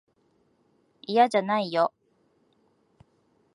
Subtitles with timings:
[1.03, 1.93] いやじゃないよ。